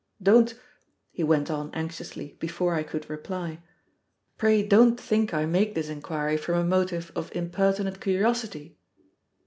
[0.19, 0.55] Don't,"
[1.11, 3.61] he went on anxiously, before I could reply
[4.35, 8.79] "pray don't think I make this inquiry from a motive of impertinent curiosity!"